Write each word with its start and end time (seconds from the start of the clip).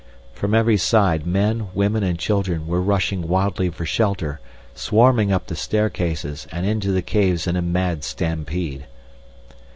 From 0.33 0.55
every 0.55 0.77
side 0.77 1.27
men, 1.27 1.67
women, 1.75 2.01
and 2.01 2.17
children 2.17 2.65
were 2.65 2.81
rushing 2.81 3.27
wildly 3.27 3.69
for 3.69 3.85
shelter, 3.85 4.39
swarming 4.73 5.31
up 5.31 5.45
the 5.45 5.55
staircases 5.55 6.47
and 6.51 6.65
into 6.65 6.91
the 6.91 7.03
caves 7.03 7.45
in 7.45 7.55
a 7.55 7.61
mad 7.61 8.03
stampede. 8.03 8.87